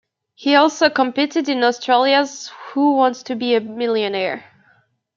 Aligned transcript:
He 0.33 0.55
also 0.55 0.89
competed 0.89 1.47
in 1.47 1.63
Australia's 1.63 2.51
Who 2.71 2.95
Wants 2.95 3.21
to 3.21 3.35
Be 3.35 3.53
a 3.53 3.61
Millionaire? 3.61 4.45